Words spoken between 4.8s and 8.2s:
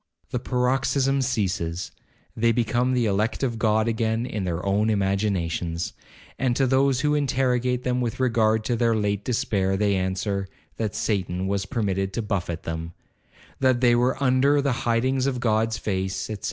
imaginations. And to those who interrogate them with